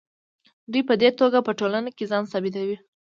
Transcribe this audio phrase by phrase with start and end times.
[0.71, 2.77] دوی په دې توګه په ټولنه کې ځان ثابتوي.